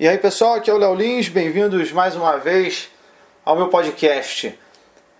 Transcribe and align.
E 0.00 0.08
aí 0.08 0.16
pessoal, 0.16 0.54
aqui 0.54 0.70
é 0.70 0.72
o 0.72 0.78
Léo 0.78 0.94
Lins, 0.94 1.28
bem-vindos 1.28 1.92
mais 1.92 2.16
uma 2.16 2.38
vez 2.38 2.88
ao 3.44 3.54
meu 3.54 3.68
podcast. 3.68 4.58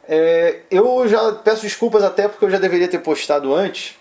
É, 0.09 0.61
eu 0.71 1.07
já 1.07 1.33
peço 1.33 1.61
desculpas 1.61 2.03
até 2.03 2.27
porque 2.27 2.47
eu 2.47 2.51
já 2.51 2.57
deveria 2.57 2.89
ter 2.89 3.01
postado 3.01 3.55
antes. 3.55 3.99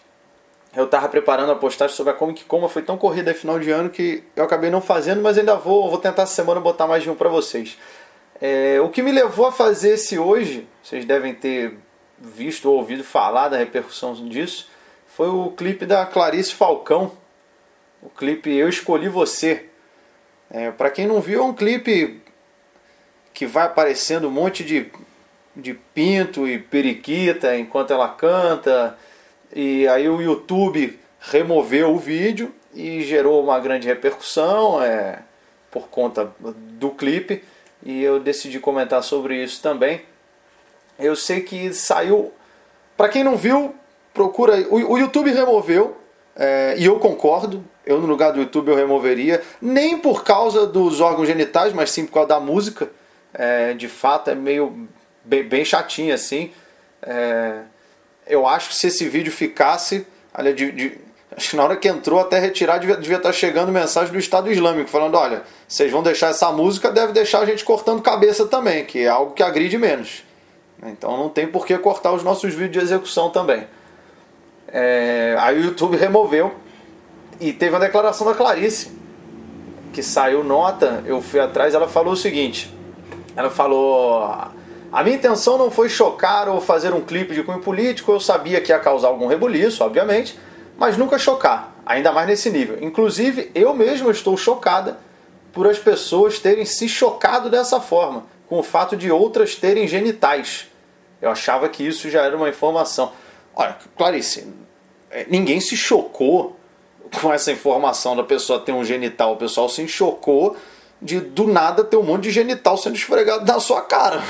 Eu 0.73 0.85
estava 0.85 1.09
preparando 1.09 1.51
a 1.51 1.55
postagem 1.57 1.93
sobre 1.93 2.13
a 2.13 2.15
Comic 2.15 2.45
Con, 2.45 2.65
foi 2.69 2.81
tão 2.81 2.97
corrida 2.97 3.33
final 3.33 3.59
de 3.59 3.69
ano 3.69 3.89
que 3.89 4.23
eu 4.33 4.45
acabei 4.45 4.69
não 4.69 4.79
fazendo, 4.79 5.21
mas 5.21 5.37
ainda 5.37 5.53
vou, 5.57 5.89
vou 5.89 5.99
tentar 5.99 6.21
essa 6.21 6.33
semana 6.33 6.61
botar 6.61 6.87
mais 6.87 7.03
de 7.03 7.09
um 7.09 7.15
para 7.15 7.27
vocês. 7.27 7.77
É, 8.39 8.79
o 8.79 8.87
que 8.87 9.01
me 9.01 9.11
levou 9.11 9.47
a 9.47 9.51
fazer 9.51 9.95
esse 9.95 10.17
hoje, 10.17 10.65
vocês 10.81 11.03
devem 11.03 11.35
ter 11.35 11.77
visto 12.17 12.69
ou 12.69 12.77
ouvido 12.77 13.03
falar 13.03 13.49
da 13.49 13.57
repercussão 13.57 14.13
disso, 14.29 14.69
foi 15.07 15.27
o 15.27 15.51
clipe 15.51 15.85
da 15.85 16.05
Clarice 16.05 16.53
Falcão, 16.53 17.11
o 18.01 18.09
clipe 18.09 18.49
Eu 18.49 18.69
Escolhi 18.69 19.09
Você. 19.09 19.68
É, 20.51 20.71
para 20.71 20.89
quem 20.89 21.05
não 21.05 21.21
viu, 21.21 21.41
é 21.41 21.45
um 21.45 21.53
clipe 21.53 22.21
que 23.33 23.45
vai 23.45 23.65
aparecendo 23.65 24.27
um 24.27 24.31
monte 24.31 24.63
de, 24.63 24.91
de 25.55 25.73
pinto 25.73 26.47
e 26.47 26.57
periquita 26.57 27.55
enquanto 27.57 27.91
ela 27.91 28.09
canta. 28.09 28.97
E 29.53 29.87
aí 29.87 30.09
o 30.09 30.21
YouTube 30.21 30.99
removeu 31.19 31.93
o 31.93 31.99
vídeo 31.99 32.53
e 32.73 33.01
gerou 33.03 33.43
uma 33.43 33.59
grande 33.59 33.87
repercussão 33.87 34.81
é, 34.81 35.19
por 35.69 35.87
conta 35.89 36.31
do 36.39 36.89
clipe. 36.91 37.43
E 37.83 38.03
eu 38.03 38.19
decidi 38.19 38.59
comentar 38.59 39.03
sobre 39.03 39.41
isso 39.41 39.61
também. 39.61 40.01
Eu 40.97 41.15
sei 41.15 41.41
que 41.41 41.73
saiu. 41.73 42.33
Para 42.97 43.07
quem 43.07 43.23
não 43.23 43.37
viu, 43.37 43.73
procura. 44.13 44.57
O, 44.69 44.93
o 44.93 44.97
YouTube 44.97 45.31
removeu, 45.31 45.97
é, 46.35 46.75
e 46.77 46.85
eu 46.85 46.99
concordo, 46.99 47.63
eu 47.89 47.99
no 47.99 48.05
lugar 48.05 48.31
do 48.31 48.39
YouTube 48.39 48.69
eu 48.69 48.75
removeria, 48.75 49.41
nem 49.59 49.97
por 49.97 50.23
causa 50.23 50.67
dos 50.67 51.01
órgãos 51.01 51.27
genitais, 51.27 51.73
mas 51.73 51.89
sim 51.89 52.05
por 52.05 52.13
causa 52.13 52.29
da 52.29 52.39
música. 52.39 52.89
É, 53.33 53.73
de 53.73 53.87
fato 53.87 54.29
é 54.29 54.35
meio 54.35 54.87
bem, 55.25 55.43
bem 55.43 55.65
chatinho 55.65 56.13
assim. 56.13 56.51
É, 57.01 57.61
eu 58.27 58.47
acho 58.47 58.69
que 58.69 58.75
se 58.75 58.87
esse 58.87 59.09
vídeo 59.09 59.31
ficasse, 59.31 60.05
olha, 60.37 60.53
de, 60.53 60.71
de, 60.71 60.97
acho 61.35 61.49
que 61.49 61.55
na 61.55 61.63
hora 61.63 61.75
que 61.75 61.87
entrou 61.87 62.19
até 62.19 62.37
retirar 62.37 62.77
devia, 62.77 62.95
devia 62.95 63.17
estar 63.17 63.33
chegando 63.33 63.71
mensagem 63.71 64.13
do 64.13 64.19
Estado 64.19 64.51
Islâmico 64.51 64.89
falando, 64.89 65.15
olha, 65.15 65.41
vocês 65.67 65.91
vão 65.91 66.03
deixar 66.03 66.29
essa 66.29 66.51
música, 66.51 66.91
deve 66.91 67.11
deixar 67.11 67.39
a 67.39 67.45
gente 67.45 67.65
cortando 67.65 68.01
cabeça 68.03 68.45
também, 68.45 68.85
que 68.85 68.99
é 68.99 69.07
algo 69.07 69.33
que 69.33 69.41
agride 69.41 69.77
menos. 69.77 70.23
Então 70.83 71.17
não 71.17 71.27
tem 71.27 71.47
por 71.47 71.65
que 71.65 71.75
cortar 71.77 72.11
os 72.11 72.23
nossos 72.23 72.53
vídeos 72.53 72.71
de 72.71 72.79
execução 72.79 73.31
também. 73.31 73.67
É, 74.67 75.35
aí 75.39 75.59
o 75.59 75.65
YouTube 75.65 75.97
removeu 75.97 76.53
e 77.39 77.53
teve 77.53 77.73
uma 77.73 77.79
declaração 77.79 78.27
da 78.27 78.33
Clarice 78.33 78.91
que 79.93 80.03
saiu 80.03 80.43
nota. 80.43 81.03
Eu 81.05 81.21
fui 81.21 81.39
atrás. 81.39 81.73
Ela 81.73 81.87
falou 81.87 82.13
o 82.13 82.17
seguinte: 82.17 82.73
ela 83.35 83.49
falou. 83.49 84.23
A 84.91 85.03
minha 85.03 85.15
intenção 85.15 85.57
não 85.57 85.69
foi 85.69 85.87
chocar 85.87 86.49
ou 86.49 86.59
fazer 86.59 86.93
um 86.93 87.01
clipe 87.01 87.35
de 87.35 87.43
cunho 87.43 87.59
político, 87.59 88.11
eu 88.11 88.19
sabia 88.19 88.59
que 88.59 88.71
ia 88.71 88.79
causar 88.79 89.09
algum 89.09 89.27
rebuliço, 89.27 89.83
obviamente, 89.83 90.35
mas 90.79 90.97
nunca 90.97 91.19
chocar, 91.19 91.75
ainda 91.85 92.11
mais 92.11 92.27
nesse 92.27 92.49
nível. 92.49 92.75
Inclusive, 92.81 93.51
eu 93.53 93.71
mesmo 93.71 94.09
estou 94.09 94.35
chocada 94.35 94.97
por 95.53 95.67
as 95.67 95.77
pessoas 95.77 96.39
terem 96.39 96.65
se 96.65 96.89
chocado 96.89 97.51
dessa 97.51 97.79
forma, 97.79 98.23
com 98.47 98.57
o 98.57 98.63
fato 98.63 98.97
de 98.97 99.11
outras 99.11 99.53
terem 99.53 99.87
genitais. 99.87 100.67
Eu 101.21 101.29
achava 101.29 101.69
que 101.69 101.85
isso 101.85 102.09
já 102.09 102.23
era 102.23 102.35
uma 102.35 102.49
informação. 102.49 103.11
Olha, 103.55 103.77
Clarice, 103.95 104.47
é, 105.11 105.27
ninguém 105.29 105.59
se 105.59 105.77
chocou 105.77 106.58
com 107.21 107.33
essa 107.33 107.51
informação 107.51 108.15
da 108.15 108.23
pessoa 108.23 108.59
ter 108.59 108.71
um 108.71 108.83
genital. 108.83 109.33
O 109.33 109.37
pessoal 109.37 109.69
se 109.69 109.87
chocou 109.87 110.55
de 111.01 111.19
do 111.19 111.47
nada 111.47 111.83
ter 111.83 111.97
um 111.97 112.03
monte 112.03 112.23
de 112.23 112.31
genital 112.31 112.77
sendo 112.77 112.95
esfregado 112.95 113.45
na 113.45 113.59
sua 113.59 113.81
cara. 113.81 114.21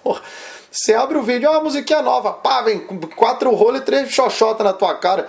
Você 0.70 0.92
abre 0.92 1.16
o 1.16 1.22
vídeo, 1.22 1.50
uma 1.50 1.62
musiquinha 1.62 2.02
nova, 2.02 2.34
pá, 2.34 2.60
vem 2.60 2.80
quatro 3.16 3.50
rolos 3.54 3.80
e 3.80 3.84
três 3.84 4.10
xoxota 4.10 4.62
na 4.62 4.74
tua 4.74 4.94
cara. 4.96 5.26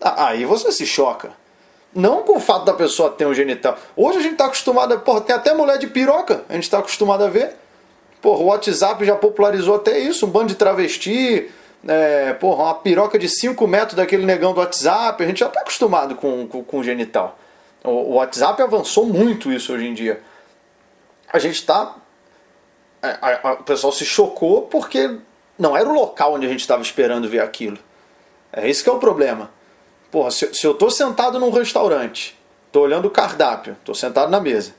Ah, 0.00 0.28
aí 0.28 0.44
você 0.44 0.72
se 0.72 0.84
choca. 0.84 1.30
Não 1.94 2.22
com 2.24 2.36
o 2.36 2.40
fato 2.40 2.64
da 2.64 2.72
pessoa 2.72 3.10
ter 3.10 3.24
um 3.24 3.32
genital. 3.32 3.76
Hoje 3.96 4.18
a 4.18 4.22
gente 4.22 4.32
está 4.32 4.46
acostumado, 4.46 4.94
a, 4.94 4.98
porra, 4.98 5.20
tem 5.20 5.36
até 5.36 5.54
mulher 5.54 5.78
de 5.78 5.86
piroca, 5.86 6.44
a 6.48 6.54
gente 6.54 6.64
está 6.64 6.78
acostumado 6.78 7.22
a 7.22 7.28
ver. 7.28 7.54
Porra, 8.20 8.42
o 8.42 8.46
WhatsApp 8.46 9.04
já 9.04 9.14
popularizou 9.14 9.76
até 9.76 10.00
isso, 10.00 10.26
um 10.26 10.30
bando 10.30 10.48
de 10.48 10.56
travesti, 10.56 11.48
é, 11.88 12.34
porra, 12.34 12.64
uma 12.64 12.74
piroca 12.74 13.18
de 13.18 13.28
5 13.28 13.66
metros 13.66 13.94
daquele 13.94 14.26
negão 14.26 14.52
do 14.52 14.60
WhatsApp, 14.60 15.22
a 15.22 15.26
gente 15.26 15.40
já 15.40 15.46
está 15.46 15.60
acostumado 15.60 16.14
com, 16.16 16.46
com, 16.46 16.62
com 16.62 16.82
genital. 16.82 17.38
O, 17.82 17.90
o, 17.90 18.14
WhatsApp 18.16 18.60
avançou 18.60 19.06
muito 19.06 19.50
isso 19.50 19.72
hoje 19.72 19.86
em 19.86 19.94
dia. 19.94 20.20
A 21.32 21.38
gente 21.38 21.54
está. 21.54 21.96
É, 23.02 23.52
o 23.52 23.62
pessoal 23.62 23.90
se 23.92 24.04
chocou 24.04 24.62
porque 24.62 25.18
não 25.58 25.74
era 25.74 25.88
o 25.88 25.92
local 25.92 26.34
onde 26.34 26.44
a 26.44 26.48
gente 26.48 26.60
estava 26.60 26.82
esperando 26.82 27.26
ver 27.26 27.40
aquilo. 27.40 27.78
É 28.52 28.68
isso 28.68 28.84
que 28.84 28.90
é 28.90 28.92
o 28.92 28.98
problema. 28.98 29.50
Porra, 30.10 30.30
se, 30.30 30.52
se 30.54 30.66
eu 30.66 30.72
estou 30.72 30.90
sentado 30.90 31.38
num 31.40 31.50
restaurante, 31.50 32.38
estou 32.66 32.82
olhando 32.82 33.06
o 33.06 33.10
cardápio, 33.10 33.74
estou 33.78 33.94
sentado 33.94 34.30
na 34.30 34.40
mesa. 34.40 34.74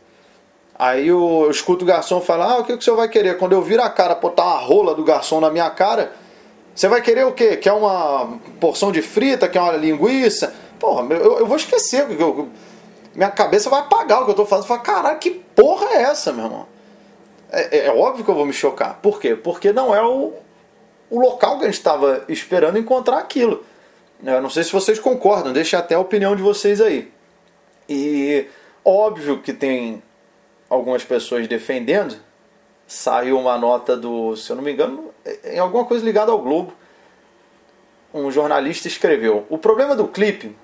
Aí 0.77 1.07
eu, 1.07 1.41
eu 1.43 1.51
escuto 1.51 1.83
o 1.83 1.87
garçom 1.87 2.21
falar: 2.21 2.51
Ah, 2.51 2.57
o 2.59 2.63
que, 2.63 2.73
que 2.73 2.79
o 2.79 2.81
senhor 2.83 2.97
vai 2.97 3.09
querer? 3.09 3.37
Quando 3.39 3.53
eu 3.53 3.63
viro 3.63 3.81
a 3.81 3.89
cara, 3.89 4.13
botar 4.13 4.43
uma 4.43 4.59
rola 4.59 4.93
do 4.93 5.03
garçom 5.03 5.39
na 5.39 5.49
minha 5.49 5.69
cara, 5.71 6.13
você 6.75 6.87
vai 6.87 7.01
querer 7.01 7.25
o 7.25 7.33
quê? 7.33 7.57
Quer 7.57 7.73
uma 7.73 8.39
porção 8.59 8.91
de 8.91 9.01
frita? 9.01 9.47
Quer 9.47 9.61
uma 9.61 9.73
linguiça? 9.73 10.53
Porra, 10.79 11.13
eu, 11.13 11.39
eu 11.39 11.45
vou 11.45 11.57
esquecer. 11.57 12.07
Eu, 12.09 12.49
minha 13.13 13.29
cabeça 13.29 13.69
vai 13.69 13.81
apagar 13.81 14.21
o 14.21 14.25
que 14.25 14.31
eu 14.31 14.35
tô 14.35 14.45
falando. 14.45 14.65
Falar, 14.65 14.79
caralho, 14.81 15.19
que 15.19 15.31
porra 15.31 15.87
é 15.87 16.03
essa, 16.03 16.31
meu 16.31 16.45
irmão? 16.45 16.67
É, 17.51 17.77
é, 17.77 17.85
é, 17.87 17.91
óbvio 17.91 18.23
que 18.23 18.31
eu 18.31 18.35
vou 18.35 18.45
me 18.45 18.53
chocar. 18.53 18.99
Por 19.01 19.19
quê? 19.19 19.35
Porque 19.35 19.73
não 19.73 19.93
é 19.93 20.01
o, 20.01 20.33
o 21.09 21.19
local 21.19 21.57
que 21.57 21.63
a 21.63 21.67
gente 21.67 21.77
estava 21.77 22.23
esperando 22.29 22.77
encontrar 22.77 23.17
aquilo. 23.17 23.65
Eu 24.23 24.41
não 24.41 24.49
sei 24.49 24.63
se 24.63 24.71
vocês 24.71 24.99
concordam, 24.99 25.53
deixe 25.53 25.75
até 25.75 25.95
a 25.95 25.99
opinião 25.99 26.35
de 26.35 26.41
vocês 26.41 26.81
aí. 26.81 27.11
E 27.87 28.45
óbvio 28.83 29.41
que 29.41 29.53
tem 29.53 30.03
algumas 30.69 31.03
pessoas 31.03 31.47
defendendo, 31.47 32.15
saiu 32.89 33.39
uma 33.39 33.55
nota 33.55 33.95
do, 33.95 34.35
se 34.35 34.49
eu 34.49 34.55
não 34.55 34.63
me 34.63 34.73
engano, 34.73 35.13
é, 35.23 35.55
em 35.55 35.59
alguma 35.59 35.85
coisa 35.85 36.03
ligada 36.03 36.31
ao 36.31 36.39
Globo. 36.39 36.73
Um 38.11 38.31
jornalista 38.31 38.87
escreveu: 38.87 39.45
O 39.47 39.57
problema 39.59 39.95
do 39.95 40.07
clipe 40.07 40.57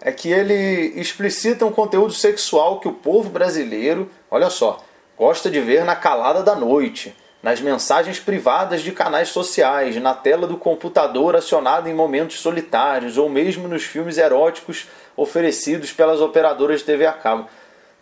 é 0.00 0.10
que 0.10 0.30
ele 0.30 0.98
explicita 0.98 1.66
um 1.66 1.70
conteúdo 1.70 2.14
sexual 2.14 2.80
que 2.80 2.88
o 2.88 2.92
povo 2.92 3.28
brasileiro, 3.28 4.10
olha 4.30 4.48
só, 4.48 4.82
gosta 5.16 5.50
de 5.50 5.60
ver 5.60 5.84
na 5.84 5.94
calada 5.94 6.42
da 6.42 6.56
noite, 6.56 7.14
nas 7.42 7.60
mensagens 7.60 8.18
privadas 8.18 8.80
de 8.80 8.90
canais 8.90 9.28
sociais, 9.28 9.94
na 9.96 10.14
tela 10.14 10.46
do 10.46 10.56
computador 10.56 11.36
acionado 11.36 11.86
em 11.86 11.94
momentos 11.94 12.40
solitários 12.40 13.18
ou 13.18 13.28
mesmo 13.28 13.68
nos 13.68 13.84
filmes 13.84 14.16
eróticos 14.16 14.88
oferecidos 15.14 15.92
pelas 15.92 16.20
operadoras 16.20 16.80
de 16.80 16.86
TV 16.86 17.04
a 17.04 17.12
cabo. 17.12 17.46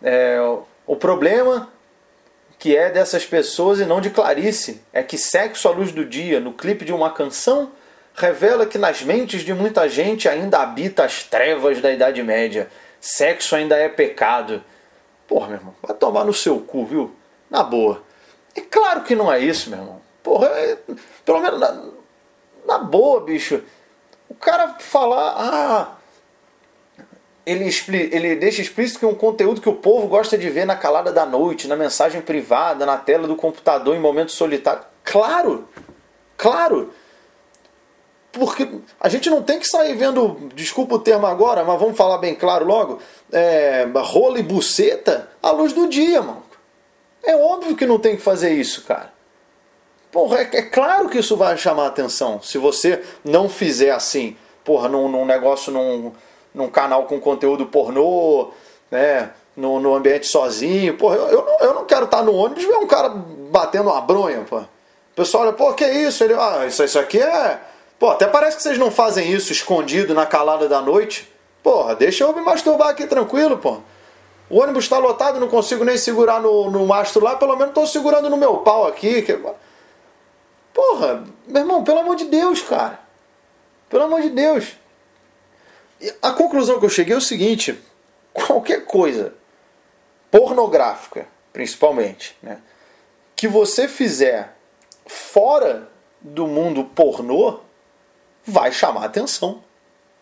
É, 0.01 0.39
o 0.87 0.95
problema 0.95 1.69
que 2.61 2.77
é 2.77 2.91
dessas 2.91 3.25
pessoas 3.25 3.79
e 3.79 3.85
não 3.85 3.99
de 3.99 4.11
Clarice 4.11 4.83
é 4.93 5.01
que 5.01 5.17
Sexo 5.17 5.67
à 5.67 5.71
Luz 5.71 5.91
do 5.91 6.05
Dia, 6.05 6.39
no 6.39 6.53
clipe 6.53 6.85
de 6.85 6.93
uma 6.93 7.09
canção, 7.09 7.71
revela 8.13 8.67
que 8.67 8.77
nas 8.77 9.01
mentes 9.01 9.41
de 9.41 9.51
muita 9.51 9.89
gente 9.89 10.29
ainda 10.29 10.61
habita 10.61 11.03
as 11.03 11.23
trevas 11.23 11.81
da 11.81 11.91
Idade 11.91 12.21
Média. 12.21 12.69
Sexo 12.99 13.55
ainda 13.55 13.75
é 13.75 13.89
pecado. 13.89 14.63
Porra, 15.27 15.47
meu 15.47 15.55
irmão, 15.57 15.75
vai 15.81 15.95
tomar 15.95 16.23
no 16.23 16.35
seu 16.35 16.59
cu, 16.59 16.85
viu? 16.85 17.15
Na 17.49 17.63
boa. 17.63 18.03
É 18.55 18.61
claro 18.61 19.01
que 19.01 19.15
não 19.15 19.33
é 19.33 19.39
isso, 19.39 19.71
meu 19.71 19.79
irmão. 19.79 20.01
Porra, 20.21 20.45
é, 20.49 20.77
pelo 21.25 21.41
menos 21.41 21.59
na, 21.59 21.83
na 22.67 22.77
boa, 22.77 23.21
bicho. 23.21 23.63
O 24.29 24.35
cara 24.35 24.75
falar, 24.77 25.33
ah, 25.35 25.97
ele, 27.45 27.69
ele 28.11 28.35
deixa 28.35 28.61
explícito 28.61 28.99
que 28.99 29.05
é 29.05 29.07
um 29.07 29.15
conteúdo 29.15 29.61
que 29.61 29.69
o 29.69 29.75
povo 29.75 30.07
gosta 30.07 30.37
de 30.37 30.49
ver 30.49 30.65
na 30.65 30.75
calada 30.75 31.11
da 31.11 31.25
noite, 31.25 31.67
na 31.67 31.75
mensagem 31.75 32.21
privada, 32.21 32.85
na 32.85 32.97
tela 32.97 33.27
do 33.27 33.35
computador, 33.35 33.95
em 33.95 33.99
momentos 33.99 34.35
solitários. 34.35 34.85
Claro! 35.03 35.67
Claro! 36.37 36.93
Porque 38.31 38.67
a 38.99 39.09
gente 39.09 39.29
não 39.29 39.43
tem 39.43 39.59
que 39.59 39.67
sair 39.67 39.93
vendo, 39.95 40.49
desculpa 40.55 40.95
o 40.95 40.99
termo 40.99 41.27
agora, 41.27 41.63
mas 41.63 41.79
vamos 41.79 41.97
falar 41.97 42.17
bem 42.17 42.33
claro 42.33 42.65
logo, 42.65 42.99
é, 43.31 43.85
rola 43.97 44.39
e 44.39 44.43
buceta 44.43 45.29
à 45.43 45.51
luz 45.51 45.73
do 45.73 45.89
dia, 45.89 46.21
mano. 46.21 46.43
É 47.23 47.35
óbvio 47.35 47.75
que 47.75 47.85
não 47.85 47.99
tem 47.99 48.15
que 48.15 48.21
fazer 48.21 48.53
isso, 48.53 48.85
cara. 48.85 49.11
Porra, 50.11 50.39
é, 50.39 50.49
é 50.53 50.61
claro 50.61 51.09
que 51.09 51.19
isso 51.19 51.35
vai 51.35 51.57
chamar 51.57 51.87
atenção 51.87 52.41
se 52.41 52.57
você 52.57 53.03
não 53.23 53.49
fizer 53.49 53.91
assim, 53.91 54.37
porra, 54.63 54.87
num, 54.87 55.09
num 55.09 55.25
negócio, 55.25 55.71
num 55.71 56.13
num 56.53 56.69
canal 56.69 57.05
com 57.05 57.19
conteúdo 57.19 57.65
pornô, 57.65 58.51
né? 58.89 59.31
No, 59.55 59.79
no 59.79 59.95
ambiente 59.95 60.27
sozinho. 60.27 60.97
Pô, 60.97 61.13
eu, 61.13 61.27
eu, 61.27 61.45
não, 61.45 61.59
eu 61.59 61.73
não 61.73 61.85
quero 61.85 62.05
estar 62.05 62.23
no 62.23 62.33
ônibus 62.33 62.63
e 62.63 62.67
ver 62.67 62.77
um 62.77 62.87
cara 62.87 63.09
batendo 63.09 63.89
uma 63.89 64.01
bronha, 64.01 64.45
pô. 64.49 64.57
O 64.59 65.15
pessoal 65.15 65.43
olha, 65.43 65.53
pô, 65.53 65.73
que 65.73 65.85
isso? 65.85 66.23
Ele, 66.23 66.33
ah, 66.33 66.65
isso, 66.65 66.83
isso 66.83 66.97
aqui 66.97 67.19
é. 67.21 67.59
Pô, 67.99 68.09
até 68.09 68.25
parece 68.25 68.57
que 68.57 68.63
vocês 68.63 68.77
não 68.77 68.89
fazem 68.89 69.31
isso 69.31 69.51
escondido 69.51 70.13
na 70.13 70.25
calada 70.25 70.67
da 70.67 70.81
noite. 70.81 71.31
Porra, 71.61 71.95
deixa 71.95 72.23
eu 72.23 72.33
me 72.33 72.41
masturbar 72.41 72.89
aqui 72.89 73.05
tranquilo, 73.05 73.57
pô. 73.57 73.77
O 74.49 74.59
ônibus 74.59 74.85
está 74.85 74.97
lotado, 74.97 75.39
não 75.39 75.47
consigo 75.47 75.85
nem 75.85 75.97
segurar 75.97 76.41
no, 76.41 76.69
no 76.71 76.85
mastro 76.85 77.23
lá, 77.23 77.35
pelo 77.35 77.55
menos 77.55 77.69
estou 77.69 77.85
segurando 77.85 78.29
no 78.29 78.37
meu 78.37 78.57
pau 78.57 78.87
aqui. 78.87 79.21
Que... 79.21 79.39
Porra, 80.73 81.23
meu 81.47 81.61
irmão, 81.61 81.83
pelo 81.83 81.99
amor 81.99 82.15
de 82.15 82.25
Deus, 82.25 82.61
cara. 82.61 82.99
Pelo 83.89 84.03
amor 84.03 84.21
de 84.21 84.29
Deus. 84.29 84.73
A 86.21 86.31
conclusão 86.31 86.79
que 86.79 86.85
eu 86.85 86.89
cheguei 86.89 87.13
é 87.13 87.17
o 87.17 87.21
seguinte: 87.21 87.79
qualquer 88.33 88.85
coisa 88.85 89.33
pornográfica, 90.29 91.27
principalmente, 91.51 92.37
né, 92.41 92.59
que 93.35 93.47
você 93.47 93.87
fizer 93.87 94.55
fora 95.05 95.89
do 96.21 96.47
mundo 96.47 96.85
pornô, 96.85 97.59
vai 98.45 98.71
chamar 98.71 99.05
atenção. 99.05 99.63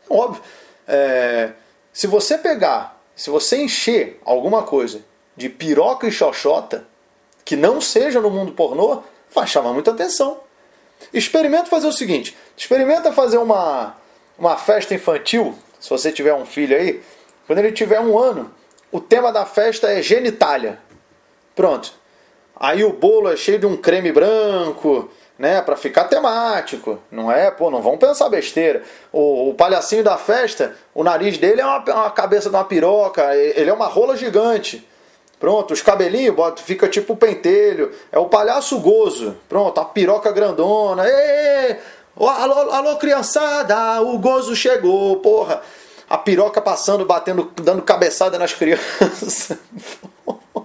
É 0.09 0.13
óbvio. 0.13 0.41
É, 0.87 1.51
se 1.93 2.07
você 2.07 2.37
pegar, 2.37 3.01
se 3.15 3.29
você 3.29 3.61
encher 3.61 4.19
alguma 4.25 4.63
coisa 4.63 5.03
de 5.35 5.49
piroca 5.49 6.07
e 6.07 6.11
xoxota 6.11 6.85
que 7.45 7.55
não 7.55 7.79
seja 7.81 8.19
no 8.19 8.29
mundo 8.29 8.51
pornô, 8.51 9.03
vai 9.33 9.47
chamar 9.47 9.73
muita 9.73 9.91
atenção. 9.91 10.39
Experimenta 11.13 11.65
fazer 11.65 11.87
o 11.87 11.93
seguinte: 11.93 12.37
experimenta 12.55 13.11
fazer 13.11 13.37
uma, 13.37 13.95
uma 14.37 14.57
festa 14.57 14.93
infantil, 14.93 15.57
se 15.79 15.89
você 15.89 16.11
tiver 16.11 16.33
um 16.33 16.45
filho 16.45 16.75
aí, 16.75 17.01
quando 17.47 17.59
ele 17.59 17.71
tiver 17.71 17.99
um 17.99 18.17
ano, 18.17 18.51
o 18.91 18.99
tema 18.99 19.31
da 19.31 19.45
festa 19.45 19.91
é 19.91 20.01
genitália. 20.01 20.79
Pronto. 21.55 21.93
Aí 22.55 22.83
o 22.83 22.91
bolo 22.91 23.31
é 23.31 23.37
cheio 23.37 23.59
de 23.59 23.65
um 23.65 23.77
creme 23.77 24.11
branco, 24.11 25.09
né, 25.37 25.61
para 25.61 25.77
ficar 25.77 26.03
temático, 26.03 26.99
não 27.09 27.31
é? 27.31 27.49
Pô, 27.49 27.71
não 27.71 27.81
vão 27.81 27.97
pensar 27.97 28.27
besteira. 28.27 28.83
O, 29.11 29.49
o, 29.49 29.53
palhacinho 29.53 30.03
da 30.03 30.17
festa, 30.17 30.75
o 30.93 31.01
nariz 31.01 31.37
dele 31.37 31.61
é 31.61 31.65
uma, 31.65 31.79
uma, 31.79 32.11
cabeça 32.11 32.49
de 32.49 32.55
uma 32.55 32.65
piroca, 32.65 33.33
ele 33.35 33.69
é 33.69 33.73
uma 33.73 33.87
rola 33.87 34.17
gigante. 34.17 34.85
Pronto, 35.39 35.73
os 35.73 35.81
cabelinhos, 35.81 36.35
bota, 36.35 36.61
fica 36.61 36.89
tipo 36.89 37.15
pentelho. 37.15 37.93
É 38.11 38.19
o 38.19 38.25
palhaço 38.25 38.77
gozo. 38.79 39.37
Pronto, 39.47 39.79
a 39.79 39.85
piroca 39.85 40.29
grandona. 40.33 41.03
Ê, 42.19 42.23
alô, 42.23 42.71
alô, 42.71 42.97
criançada, 42.97 44.01
o 44.01 44.17
gozo 44.17 44.55
chegou, 44.55 45.15
porra. 45.17 45.61
A 46.09 46.17
piroca 46.17 46.59
passando, 46.59 47.05
batendo, 47.05 47.51
dando 47.61 47.81
cabeçada 47.83 48.37
nas 48.39 48.51
crianças. 48.51 49.51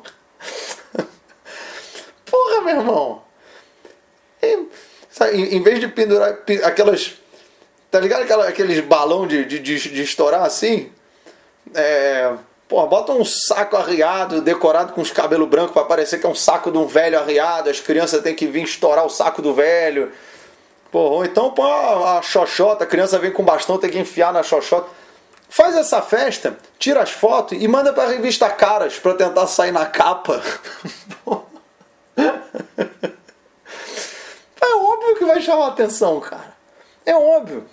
Porra, 2.24 2.62
meu 2.62 2.76
irmão. 2.78 3.22
Em, 4.42 4.68
em 5.56 5.62
vez 5.62 5.80
de 5.80 5.88
pendurar 5.88 6.38
aquelas. 6.64 7.12
Tá 7.90 8.00
ligado 8.00 8.22
Aquela, 8.22 8.48
aqueles 8.48 8.80
balão 8.80 9.26
de, 9.26 9.44
de, 9.44 9.60
de, 9.60 9.78
de 9.78 10.02
estourar 10.02 10.42
assim? 10.42 10.90
É. 11.74 12.32
Pô, 12.66 12.84
bota 12.86 13.12
um 13.12 13.24
saco 13.24 13.76
arriado, 13.76 14.40
decorado 14.40 14.94
com 14.94 15.02
os 15.02 15.10
cabelos 15.10 15.48
brancos 15.48 15.72
para 15.72 15.84
parecer 15.84 16.18
que 16.18 16.26
é 16.26 16.28
um 16.28 16.34
saco 16.34 16.72
de 16.72 16.78
um 16.78 16.86
velho 16.86 17.18
arriado. 17.18 17.68
As 17.68 17.78
crianças 17.78 18.22
têm 18.22 18.34
que 18.34 18.46
vir 18.46 18.64
estourar 18.64 19.04
o 19.04 19.10
saco 19.10 19.42
do 19.42 19.52
velho. 19.54 20.10
Pô, 20.94 21.00
ou 21.00 21.24
então 21.24 21.50
pô 21.50 21.64
a 21.64 22.22
xoxota, 22.22 22.84
a 22.84 22.86
criança 22.86 23.18
vem 23.18 23.32
com 23.32 23.42
bastão, 23.42 23.76
tem 23.78 23.90
que 23.90 23.98
enfiar 23.98 24.32
na 24.32 24.44
xoxota. 24.44 24.88
Faz 25.48 25.76
essa 25.76 26.00
festa, 26.00 26.56
tira 26.78 27.02
as 27.02 27.10
fotos 27.10 27.60
e 27.60 27.66
manda 27.66 27.92
pra 27.92 28.06
revista 28.06 28.48
Caras 28.48 28.96
pra 28.96 29.12
tentar 29.14 29.48
sair 29.48 29.72
na 29.72 29.86
capa. 29.86 30.40
É 34.60 34.74
óbvio 34.76 35.16
que 35.16 35.24
vai 35.24 35.40
chamar 35.42 35.66
atenção, 35.66 36.20
cara. 36.20 36.54
É 37.04 37.14
óbvio. 37.14 37.66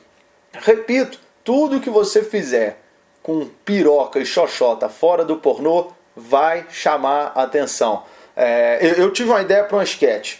Repito, 0.52 1.20
tudo 1.44 1.80
que 1.80 1.92
você 1.92 2.24
fizer 2.24 2.82
com 3.22 3.48
piroca 3.64 4.18
e 4.18 4.26
xoxota 4.26 4.90
fora 4.90 5.24
do 5.24 5.38
pornô 5.38 5.92
vai 6.16 6.66
chamar 6.72 7.34
atenção. 7.36 8.04
É, 8.36 8.80
eu, 8.82 8.94
eu, 8.96 9.14
tive 9.14 9.30
uma 9.30 9.42
ideia 9.42 9.64
para 9.64 9.78
um 9.78 9.82
sketch. 9.84 10.40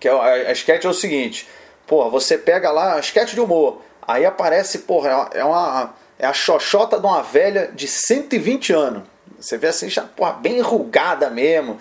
Que 0.00 0.08
é, 0.08 0.10
a, 0.10 0.48
a 0.48 0.52
sketch 0.52 0.86
é 0.86 0.88
o 0.88 0.94
seguinte: 0.94 1.46
porra, 1.92 2.08
você 2.08 2.38
pega 2.38 2.70
lá, 2.70 2.98
sketch 3.00 3.34
de 3.34 3.40
humor. 3.42 3.82
Aí 4.08 4.24
aparece, 4.24 4.78
porra, 4.78 5.28
é 5.34 5.44
uma. 5.44 5.92
É 6.18 6.24
a 6.24 6.32
xoxota 6.32 6.98
de 6.98 7.04
uma 7.04 7.20
velha 7.22 7.70
de 7.74 7.86
120 7.86 8.72
anos. 8.72 9.02
Você 9.38 9.58
vê 9.58 9.66
assim, 9.66 9.90
já, 9.90 10.00
porra, 10.00 10.32
bem 10.32 10.56
enrugada 10.56 11.28
mesmo. 11.28 11.76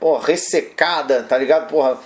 Porra, 0.00 0.24
ressecada, 0.26 1.24
tá 1.24 1.36
ligado? 1.36 1.68
Porra, 1.68 1.98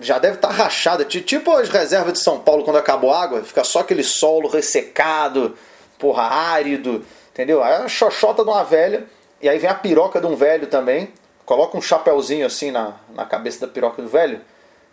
já 0.00 0.18
deve 0.18 0.34
estar 0.34 0.48
tá 0.48 0.54
rachada. 0.54 1.04
Tipo 1.04 1.52
as 1.52 1.68
reservas 1.68 2.14
de 2.14 2.18
São 2.18 2.40
Paulo 2.40 2.64
quando 2.64 2.78
acabou 2.78 3.12
a 3.12 3.22
água, 3.22 3.44
fica 3.44 3.62
só 3.62 3.80
aquele 3.80 4.02
solo 4.02 4.48
ressecado, 4.48 5.56
porra, 5.96 6.24
árido, 6.24 7.06
entendeu? 7.30 7.62
Aí 7.62 7.74
a 7.74 7.86
xoxota 7.86 8.42
de 8.42 8.50
uma 8.50 8.64
velha, 8.64 9.06
e 9.40 9.48
aí 9.48 9.60
vem 9.60 9.70
a 9.70 9.74
piroca 9.74 10.20
de 10.20 10.26
um 10.26 10.34
velho 10.34 10.66
também. 10.66 11.12
Coloca 11.46 11.78
um 11.78 11.80
chapéuzinho 11.80 12.44
assim 12.44 12.72
na, 12.72 12.94
na 13.14 13.24
cabeça 13.24 13.60
da 13.60 13.72
piroca 13.72 14.02
do 14.02 14.08
velho, 14.08 14.40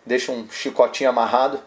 deixa 0.06 0.32
um 0.32 0.48
chicotinho 0.48 1.10
amarrado 1.10 1.60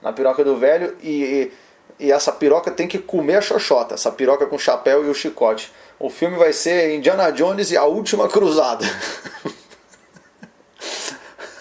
na 0.00 0.12
piroca 0.12 0.42
do 0.42 0.56
velho 0.56 0.96
e, 1.02 1.52
e, 2.00 2.06
e 2.06 2.12
essa 2.12 2.32
piroca 2.32 2.70
tem 2.70 2.88
que 2.88 2.98
comer 2.98 3.36
a 3.36 3.40
xoxota, 3.40 3.94
essa 3.94 4.10
piroca 4.10 4.46
com 4.46 4.56
o 4.56 4.58
chapéu 4.58 5.04
e 5.04 5.10
o 5.10 5.14
chicote. 5.14 5.72
O 6.00 6.10
filme 6.10 6.36
vai 6.36 6.52
ser 6.52 6.96
Indiana 6.96 7.30
Jones 7.30 7.70
e 7.70 7.76
a 7.76 7.84
Última 7.84 8.28
Cruzada. 8.28 8.84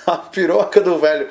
a 0.08 0.18
piroca 0.18 0.82
do 0.82 0.98
velho 0.98 1.30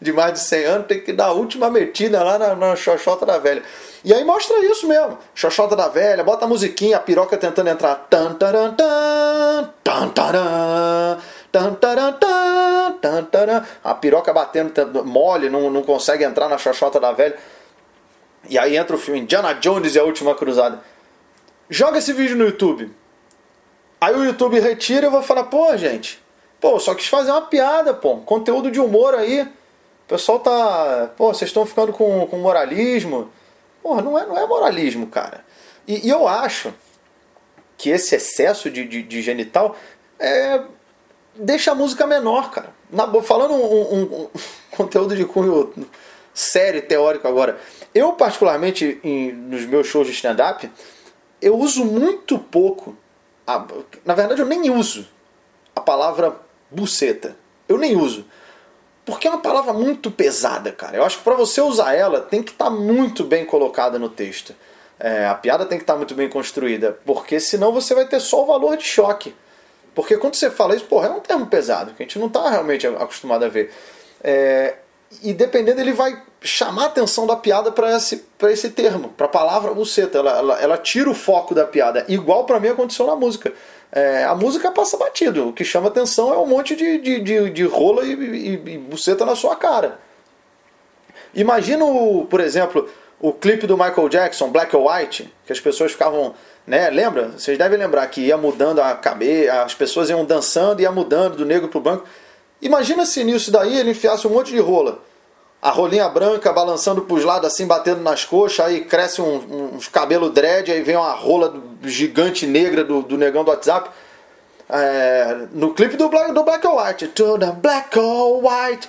de 0.00 0.12
mais 0.12 0.32
de 0.32 0.40
100 0.40 0.64
anos 0.64 0.86
tem 0.86 1.00
que 1.00 1.12
dar 1.12 1.26
a 1.26 1.32
última 1.32 1.70
metida 1.70 2.22
lá 2.22 2.38
na, 2.38 2.54
na 2.54 2.76
xoxota 2.76 3.26
da 3.26 3.38
velha. 3.38 3.62
E 4.02 4.14
aí 4.14 4.24
mostra 4.24 4.58
isso 4.64 4.88
mesmo. 4.88 5.18
Xoxota 5.34 5.76
da 5.76 5.88
velha, 5.88 6.24
bota 6.24 6.46
a 6.46 6.48
musiquinha, 6.48 6.96
a 6.96 7.00
piroca 7.00 7.36
tentando 7.36 7.68
entrar. 7.68 8.06
Tan, 8.08 8.34
taran, 8.34 8.74
tan, 8.74 9.74
tan, 9.84 10.08
taran, 10.08 11.18
tan, 11.52 11.74
taran, 11.74 12.12
tan, 12.14 12.79
tan, 13.00 13.24
taran. 13.24 13.64
A 13.82 13.94
piroca 13.94 14.32
batendo 14.32 15.04
mole, 15.04 15.48
não, 15.48 15.70
não 15.70 15.82
consegue 15.82 16.24
entrar 16.24 16.48
na 16.48 16.58
xoxota 16.58 17.00
da 17.00 17.12
velha. 17.12 17.36
E 18.48 18.58
aí 18.58 18.76
entra 18.76 18.96
o 18.96 18.98
filme 18.98 19.20
Indiana 19.20 19.54
Jones 19.54 19.94
e 19.94 19.98
a 19.98 20.04
Última 20.04 20.34
Cruzada. 20.34 20.80
Joga 21.68 21.98
esse 21.98 22.12
vídeo 22.12 22.36
no 22.36 22.44
YouTube. 22.44 22.90
Aí 24.00 24.14
o 24.14 24.24
YouTube 24.24 24.58
retira 24.58 25.06
e 25.06 25.08
eu 25.08 25.10
vou 25.10 25.22
falar, 25.22 25.44
pô, 25.44 25.76
gente, 25.76 26.20
Pô, 26.60 26.78
só 26.78 26.94
quis 26.94 27.08
fazer 27.08 27.30
uma 27.30 27.42
piada, 27.42 27.94
pô. 27.94 28.18
Conteúdo 28.18 28.70
de 28.70 28.78
humor 28.78 29.14
aí. 29.14 29.42
O 29.42 29.48
pessoal 30.06 30.38
tá. 30.38 31.10
Pô, 31.16 31.32
vocês 31.32 31.48
estão 31.48 31.64
ficando 31.64 31.92
com, 31.92 32.26
com 32.26 32.36
moralismo. 32.36 33.32
Porra, 33.82 34.02
não 34.02 34.18
é, 34.18 34.26
não 34.26 34.36
é 34.36 34.46
moralismo, 34.46 35.06
cara. 35.06 35.42
E, 35.88 36.06
e 36.06 36.10
eu 36.10 36.28
acho 36.28 36.74
que 37.78 37.88
esse 37.88 38.14
excesso 38.14 38.70
de, 38.70 38.84
de, 38.84 39.02
de, 39.02 39.22
genital 39.22 39.74
é, 40.18 40.60
deixa 41.34 41.72
a 41.72 41.74
música 41.74 42.06
menor, 42.06 42.50
cara. 42.50 42.74
Na, 42.92 43.22
falando 43.22 43.54
um, 43.54 43.94
um, 43.94 44.02
um 44.02 44.28
conteúdo 44.76 45.16
de 45.16 45.24
cunho 45.24 45.72
sério, 46.34 46.82
teórico 46.82 47.26
agora. 47.28 47.58
Eu, 47.94 48.12
particularmente, 48.12 49.00
em, 49.02 49.32
nos 49.32 49.64
meus 49.66 49.86
shows 49.86 50.06
de 50.06 50.12
stand-up, 50.12 50.70
eu 51.40 51.56
uso 51.56 51.84
muito 51.84 52.38
pouco. 52.38 52.96
A, 53.46 53.66
na 54.04 54.14
verdade, 54.14 54.40
eu 54.40 54.46
nem 54.46 54.70
uso 54.70 55.06
a 55.74 55.80
palavra 55.80 56.36
buceta. 56.70 57.36
Eu 57.68 57.78
nem 57.78 57.96
uso. 57.96 58.24
Porque 59.04 59.26
é 59.26 59.30
uma 59.30 59.40
palavra 59.40 59.72
muito 59.72 60.10
pesada, 60.10 60.70
cara. 60.70 60.96
Eu 60.96 61.04
acho 61.04 61.18
que 61.18 61.24
para 61.24 61.34
você 61.34 61.60
usar 61.60 61.94
ela 61.94 62.20
tem 62.20 62.42
que 62.42 62.52
estar 62.52 62.66
tá 62.66 62.70
muito 62.70 63.24
bem 63.24 63.44
colocada 63.44 63.98
no 63.98 64.08
texto. 64.08 64.54
É, 64.98 65.26
a 65.26 65.34
piada 65.34 65.64
tem 65.64 65.78
que 65.78 65.82
estar 65.82 65.94
tá 65.94 65.96
muito 65.96 66.14
bem 66.14 66.28
construída. 66.28 66.98
Porque 67.04 67.40
senão 67.40 67.72
você 67.72 67.94
vai 67.94 68.06
ter 68.06 68.20
só 68.20 68.42
o 68.42 68.46
valor 68.46 68.76
de 68.76 68.84
choque. 68.84 69.34
Porque 69.94 70.16
quando 70.16 70.34
você 70.34 70.50
fala 70.50 70.74
isso, 70.74 70.84
porra, 70.84 71.08
é 71.08 71.10
um 71.10 71.20
termo 71.20 71.46
pesado, 71.46 71.92
que 71.94 72.02
a 72.02 72.06
gente 72.06 72.18
não 72.18 72.28
está 72.28 72.48
realmente 72.48 72.86
acostumado 72.86 73.44
a 73.44 73.48
ver. 73.48 73.72
É, 74.22 74.74
e 75.22 75.32
dependendo, 75.32 75.80
ele 75.80 75.92
vai 75.92 76.22
chamar 76.40 76.84
a 76.84 76.86
atenção 76.86 77.26
da 77.26 77.36
piada 77.36 77.72
para 77.72 77.96
esse, 77.96 78.24
esse 78.44 78.70
termo, 78.70 79.08
para 79.10 79.26
a 79.26 79.28
palavra 79.28 79.74
buceta. 79.74 80.18
Ela, 80.18 80.38
ela, 80.38 80.60
ela, 80.60 80.78
tira 80.78 81.10
o 81.10 81.14
foco 81.14 81.54
da 81.54 81.64
piada. 81.64 82.04
Igual 82.08 82.44
para 82.44 82.60
mim 82.60 82.68
aconteceu 82.68 83.06
na 83.06 83.16
música. 83.16 83.52
É, 83.92 84.24
a 84.24 84.34
música 84.34 84.70
passa 84.70 84.96
batido. 84.96 85.48
O 85.48 85.52
que 85.52 85.64
chama 85.64 85.88
atenção 85.88 86.32
é 86.32 86.38
um 86.38 86.46
monte 86.46 86.76
de, 86.76 86.98
de, 86.98 87.20
de, 87.20 87.50
de 87.50 87.64
rola 87.64 88.04
e, 88.04 88.12
e, 88.12 88.52
e, 88.54 88.78
buceta 88.78 89.26
na 89.26 89.34
sua 89.34 89.56
cara. 89.56 89.98
Imagina, 91.34 91.84
o, 91.84 92.24
por 92.26 92.40
exemplo, 92.40 92.88
o 93.20 93.32
clipe 93.32 93.66
do 93.66 93.76
Michael 93.76 94.08
Jackson, 94.08 94.48
Black 94.50 94.74
or 94.74 94.90
White, 94.90 95.32
que 95.44 95.52
as 95.52 95.60
pessoas 95.60 95.92
ficavam. 95.92 96.34
Né, 96.70 96.88
lembra? 96.88 97.30
Vocês 97.36 97.58
devem 97.58 97.76
lembrar 97.76 98.06
que 98.06 98.20
ia 98.20 98.36
mudando 98.36 98.80
a 98.80 98.94
cabeça, 98.94 99.64
as 99.64 99.74
pessoas 99.74 100.08
iam 100.08 100.24
dançando, 100.24 100.80
ia 100.80 100.92
mudando 100.92 101.38
do 101.38 101.44
negro 101.44 101.66
pro 101.66 101.80
branco. 101.80 102.04
Imagina 102.62 103.04
se 103.04 103.24
nisso 103.24 103.50
daí 103.50 103.76
ele 103.76 103.90
enfiasse 103.90 104.24
um 104.24 104.30
monte 104.30 104.52
de 104.52 104.60
rola 104.60 105.00
a 105.60 105.70
rolinha 105.70 106.08
branca 106.08 106.52
balançando 106.52 107.02
pros 107.02 107.24
lados, 107.24 107.52
assim, 107.52 107.66
batendo 107.66 108.00
nas 108.02 108.24
coxas, 108.24 108.64
aí 108.64 108.84
cresce 108.84 109.20
um, 109.20 109.74
uns 109.74 109.88
cabelos 109.88 110.32
dread, 110.32 110.70
aí 110.70 110.80
vem 110.80 110.94
uma 110.94 111.12
rola 111.12 111.52
gigante 111.82 112.46
negra 112.46 112.84
do, 112.84 113.02
do 113.02 113.18
negão 113.18 113.42
do 113.42 113.50
WhatsApp. 113.50 113.90
É, 114.72 115.46
no 115.52 115.74
clipe 115.74 115.96
do 115.96 116.08
Black, 116.08 116.32
do 116.32 116.44
Black 116.44 116.64
or 116.64 116.80
White, 116.80 117.08
to 117.08 117.36
the 117.36 117.50
Black 117.50 117.98
or 117.98 118.38
White, 118.38 118.88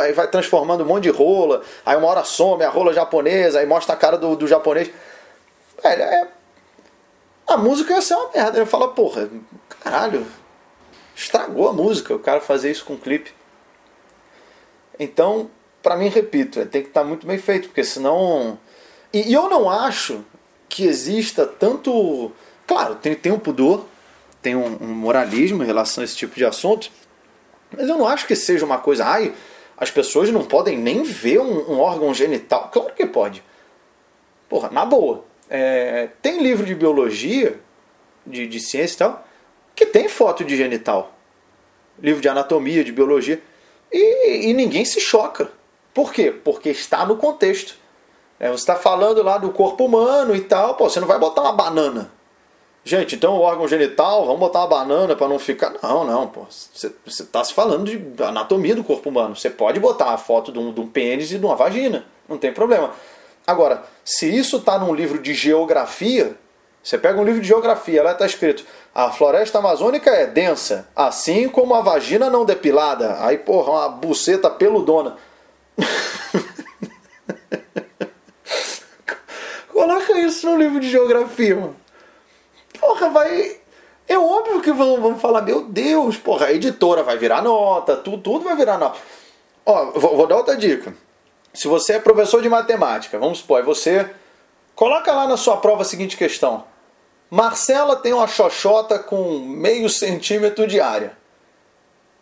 aí 0.00 0.12
vai 0.12 0.26
transformando 0.26 0.82
um 0.82 0.86
monte 0.86 1.04
de 1.04 1.10
rola, 1.10 1.62
aí 1.86 1.96
uma 1.96 2.08
hora 2.08 2.24
some 2.24 2.64
a 2.64 2.68
rola 2.68 2.92
japonesa, 2.92 3.60
aí 3.60 3.66
mostra 3.66 3.94
a 3.94 3.96
cara 3.96 4.18
do, 4.18 4.34
do 4.34 4.48
japonês. 4.48 4.90
Velho, 5.80 6.02
é, 6.02 6.28
a 7.46 7.56
música 7.56 7.94
ia 7.94 8.02
ser 8.02 8.14
uma 8.14 8.30
merda. 8.32 8.58
Eu 8.58 8.66
falo, 8.66 8.88
porra, 8.88 9.28
caralho, 9.80 10.26
estragou 11.14 11.68
a 11.68 11.72
música 11.72 12.14
o 12.14 12.18
cara 12.18 12.40
fazer 12.40 12.70
isso 12.70 12.84
com 12.84 12.94
um 12.94 12.98
clipe. 12.98 13.32
Então, 14.98 15.50
para 15.82 15.96
mim, 15.96 16.08
repito, 16.08 16.60
é, 16.60 16.64
tem 16.64 16.82
que 16.82 16.88
estar 16.88 17.02
tá 17.02 17.06
muito 17.06 17.26
bem 17.26 17.38
feito, 17.38 17.68
porque 17.68 17.84
senão. 17.84 18.58
E, 19.12 19.30
e, 19.30 19.34
eu 19.34 19.48
não 19.48 19.68
acho 19.68 20.24
que 20.68 20.84
exista 20.84 21.46
tanto. 21.46 22.32
Claro, 22.66 22.94
tem, 22.94 23.14
tem 23.14 23.32
um 23.32 23.38
pudor, 23.38 23.84
tem 24.40 24.54
um, 24.54 24.78
um, 24.80 24.94
moralismo 24.94 25.62
em 25.62 25.66
relação 25.66 26.02
a 26.02 26.04
esse 26.04 26.16
tipo 26.16 26.34
de 26.36 26.44
assunto, 26.44 26.90
mas 27.70 27.88
eu 27.88 27.98
não 27.98 28.06
acho 28.06 28.26
que 28.26 28.36
seja 28.36 28.64
uma 28.64 28.78
coisa. 28.78 29.04
Ai, 29.04 29.34
as 29.76 29.90
pessoas 29.90 30.30
não 30.30 30.44
podem 30.44 30.78
nem 30.78 31.02
ver 31.02 31.40
um, 31.40 31.72
um 31.72 31.80
órgão 31.80 32.14
genital. 32.14 32.70
Claro 32.72 32.94
que 32.94 33.06
pode. 33.06 33.42
Porra, 34.48 34.70
na 34.70 34.84
boa. 34.84 35.24
É, 35.48 36.08
tem 36.20 36.42
livro 36.42 36.64
de 36.64 36.74
biologia, 36.74 37.60
de, 38.26 38.46
de 38.46 38.60
ciência 38.60 38.94
e 38.94 38.98
tal, 38.98 39.26
que 39.74 39.86
tem 39.86 40.08
foto 40.08 40.44
de 40.44 40.56
genital. 40.56 41.14
Livro 41.98 42.20
de 42.20 42.28
anatomia, 42.28 42.82
de 42.82 42.92
biologia. 42.92 43.42
E, 43.92 44.48
e 44.48 44.54
ninguém 44.54 44.84
se 44.84 45.00
choca. 45.00 45.50
Por 45.92 46.12
quê? 46.12 46.30
Porque 46.30 46.70
está 46.70 47.04
no 47.04 47.16
contexto. 47.16 47.76
É, 48.40 48.48
você 48.48 48.62
está 48.62 48.76
falando 48.76 49.22
lá 49.22 49.38
do 49.38 49.50
corpo 49.50 49.84
humano 49.84 50.34
e 50.34 50.40
tal, 50.40 50.74
pô, 50.74 50.88
você 50.88 50.98
não 50.98 51.06
vai 51.06 51.18
botar 51.18 51.42
uma 51.42 51.52
banana. 51.52 52.10
Gente, 52.84 53.14
então 53.14 53.36
o 53.36 53.40
órgão 53.40 53.68
genital, 53.68 54.26
vamos 54.26 54.40
botar 54.40 54.60
uma 54.60 54.66
banana 54.66 55.14
para 55.14 55.28
não 55.28 55.38
ficar. 55.38 55.74
Não, 55.80 56.04
não, 56.04 56.26
pô. 56.26 56.46
Você 56.48 56.92
está 57.06 57.44
se 57.44 57.54
falando 57.54 57.84
de 57.84 58.22
anatomia 58.24 58.74
do 58.74 58.82
corpo 58.82 59.08
humano. 59.08 59.36
Você 59.36 59.48
pode 59.48 59.78
botar 59.78 60.10
a 60.12 60.18
foto 60.18 60.50
de 60.50 60.58
um, 60.58 60.72
de 60.72 60.80
um 60.80 60.88
pênis 60.88 61.30
e 61.30 61.38
de 61.38 61.46
uma 61.46 61.54
vagina. 61.54 62.04
Não 62.28 62.36
tem 62.36 62.52
problema. 62.52 62.90
Agora, 63.46 63.82
se 64.04 64.26
isso 64.26 64.58
está 64.58 64.78
num 64.78 64.94
livro 64.94 65.20
de 65.20 65.34
geografia, 65.34 66.36
você 66.82 66.98
pega 66.98 67.20
um 67.20 67.24
livro 67.24 67.40
de 67.40 67.46
geografia, 67.48 68.02
lá 68.02 68.12
está 68.12 68.26
escrito: 68.26 68.64
a 68.94 69.10
floresta 69.10 69.58
amazônica 69.58 70.10
é 70.10 70.26
densa, 70.26 70.88
assim 70.94 71.48
como 71.48 71.74
a 71.74 71.80
vagina 71.80 72.28
não 72.28 72.44
depilada. 72.44 73.24
Aí, 73.24 73.38
porra, 73.38 73.72
uma 73.72 73.88
buceta 73.88 74.50
peludona. 74.50 75.16
Coloca 79.72 80.18
isso 80.20 80.50
no 80.50 80.56
livro 80.56 80.78
de 80.80 80.90
geografia, 80.90 81.54
mano. 81.56 81.76
Porra, 82.78 83.08
vai. 83.10 83.56
É 84.08 84.18
óbvio 84.18 84.60
que 84.60 84.72
vão, 84.72 85.00
vão 85.00 85.18
falar, 85.18 85.42
meu 85.42 85.62
Deus, 85.62 86.16
porra, 86.16 86.46
a 86.46 86.52
editora 86.52 87.02
vai 87.02 87.16
virar 87.16 87.40
nota, 87.42 87.96
tudo, 87.96 88.18
tudo 88.18 88.44
vai 88.44 88.56
virar 88.56 88.76
nota. 88.76 88.98
Ó, 89.64 89.92
vou, 89.92 90.16
vou 90.16 90.26
dar 90.26 90.36
outra 90.36 90.56
dica. 90.56 90.92
Se 91.54 91.68
você 91.68 91.94
é 91.94 91.98
professor 92.00 92.40
de 92.40 92.48
matemática, 92.48 93.18
vamos 93.18 93.38
supor, 93.38 93.60
é 93.60 93.62
você 93.62 94.10
coloca 94.74 95.12
lá 95.12 95.26
na 95.26 95.36
sua 95.36 95.58
prova 95.58 95.82
a 95.82 95.84
seguinte 95.84 96.16
questão. 96.16 96.64
Marcela 97.30 97.96
tem 97.96 98.12
uma 98.12 98.26
xoxota 98.26 98.98
com 98.98 99.38
meio 99.38 99.88
centímetro 99.88 100.66
de 100.66 100.80
área. 100.80 101.16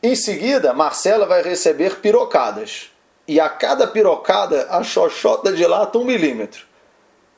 Em 0.03 0.15
seguida, 0.15 0.73
Marcela 0.73 1.27
vai 1.27 1.43
receber 1.43 1.97
pirocadas. 1.97 2.91
E 3.27 3.39
a 3.39 3.49
cada 3.49 3.87
pirocada, 3.87 4.67
a 4.71 4.83
xoxota 4.83 5.53
dilata 5.53 5.99
um 5.99 6.05
milímetro. 6.05 6.65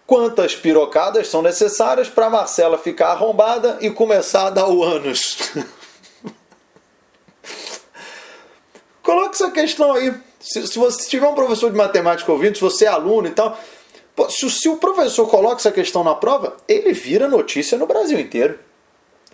Quantas 0.06 0.54
pirocadas 0.54 1.28
são 1.28 1.42
necessárias 1.42 2.08
para 2.08 2.30
Marcela 2.30 2.78
ficar 2.78 3.08
arrombada 3.08 3.78
e 3.80 3.90
começar 3.90 4.46
a 4.46 4.50
dar 4.50 4.68
o 4.68 4.82
ânus? 4.82 5.52
Coloque 9.02 9.34
essa 9.34 9.50
questão 9.50 9.92
aí. 9.92 10.14
Se, 10.42 10.66
se 10.66 10.78
você 10.78 11.08
tiver 11.08 11.26
um 11.26 11.34
professor 11.34 11.70
de 11.70 11.76
matemática 11.76 12.30
ouvindo, 12.30 12.56
se 12.56 12.60
você 12.60 12.84
é 12.84 12.88
aluno 12.88 13.28
e 13.28 13.30
tal, 13.30 13.58
Pô, 14.14 14.28
se, 14.28 14.48
se 14.50 14.68
o 14.68 14.76
professor 14.76 15.26
coloca 15.26 15.56
essa 15.56 15.72
questão 15.72 16.04
na 16.04 16.14
prova, 16.14 16.56
ele 16.68 16.92
vira 16.92 17.28
notícia 17.28 17.78
no 17.78 17.86
Brasil 17.86 18.20
inteiro. 18.20 18.58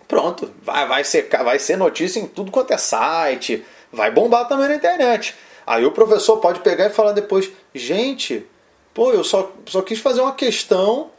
Pronto, 0.07 0.51
vai, 0.63 0.87
vai, 0.87 1.03
ser, 1.03 1.27
vai 1.29 1.59
ser 1.59 1.77
notícia 1.77 2.19
em 2.19 2.25
tudo 2.25 2.51
quanto 2.51 2.73
é 2.73 2.77
site, 2.77 3.63
vai 3.91 4.09
bombar 4.09 4.47
também 4.47 4.69
na 4.69 4.75
internet. 4.75 5.35
Aí 5.67 5.85
o 5.85 5.91
professor 5.91 6.37
pode 6.37 6.61
pegar 6.61 6.85
e 6.87 6.91
falar 6.91 7.11
depois: 7.11 7.51
gente, 7.75 8.45
pô, 8.93 9.11
eu 9.11 9.23
só, 9.23 9.51
só 9.67 9.81
quis 9.81 9.99
fazer 9.99 10.21
uma 10.21 10.33
questão. 10.33 11.11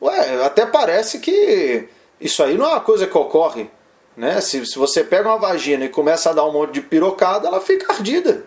Ué, 0.00 0.44
até 0.44 0.66
parece 0.66 1.18
que 1.18 1.88
isso 2.20 2.42
aí 2.42 2.56
não 2.56 2.66
é 2.66 2.70
uma 2.70 2.80
coisa 2.80 3.06
que 3.06 3.16
ocorre. 3.16 3.70
Né? 4.16 4.40
Se, 4.40 4.64
se 4.66 4.78
você 4.78 5.02
pega 5.02 5.28
uma 5.28 5.38
vagina 5.38 5.84
e 5.84 5.88
começa 5.88 6.30
a 6.30 6.32
dar 6.32 6.44
um 6.44 6.52
monte 6.52 6.74
de 6.74 6.80
pirocada, 6.82 7.48
ela 7.48 7.60
fica 7.60 7.92
ardida. 7.92 8.44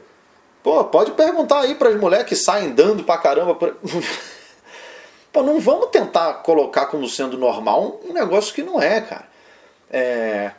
Pô, 0.65 0.83
pode 0.85 1.11
perguntar 1.11 1.59
aí 1.59 1.75
para 1.75 1.89
as 1.89 1.95
mulheres 1.95 2.25
que 2.25 2.35
saem 2.35 2.71
dando 2.71 3.03
pra 3.03 3.19
caramba. 3.19 3.53
Por... 3.53 3.77
Pô, 5.31 5.43
não 5.43 5.59
vamos 5.59 5.89
tentar 5.91 6.33
colocar 6.41 6.87
como 6.87 7.07
sendo 7.07 7.37
normal 7.37 8.01
um 8.03 8.11
negócio 8.11 8.51
que 8.51 8.63
não 8.63 8.81
é, 8.81 8.99
cara. 8.99 9.27
É... 9.91 10.53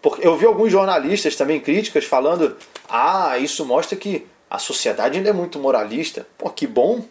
Porque 0.00 0.26
eu 0.26 0.34
vi 0.34 0.46
alguns 0.46 0.72
jornalistas 0.72 1.36
também 1.36 1.60
críticas 1.60 2.06
falando: 2.06 2.56
ah, 2.88 3.36
isso 3.36 3.66
mostra 3.66 3.98
que 3.98 4.26
a 4.48 4.58
sociedade 4.58 5.18
ainda 5.18 5.28
é 5.28 5.34
muito 5.34 5.58
moralista. 5.58 6.26
Pô, 6.38 6.48
que 6.48 6.66
bom, 6.66 7.04